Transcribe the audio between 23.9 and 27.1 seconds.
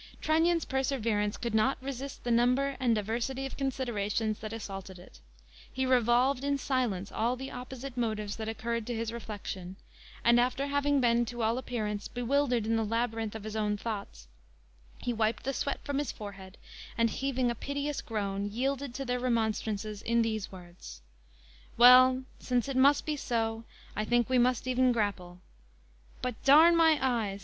I think we must ev'n grapple. But d my